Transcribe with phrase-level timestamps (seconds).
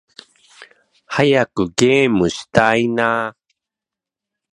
[1.09, 3.35] 早くゲームしたいな〜〜〜